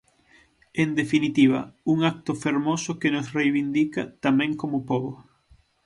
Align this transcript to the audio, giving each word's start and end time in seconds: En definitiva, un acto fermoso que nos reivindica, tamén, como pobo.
En 0.73 0.95
definitiva, 0.95 1.75
un 1.83 2.03
acto 2.05 2.33
fermoso 2.43 2.91
que 3.01 3.13
nos 3.15 3.27
reivindica, 3.37 4.01
tamén, 4.25 4.51
como 4.61 4.77
pobo. 4.89 5.11